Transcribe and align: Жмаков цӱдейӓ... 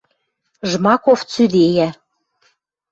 Жмаков 0.69 1.19
цӱдейӓ... 1.31 1.87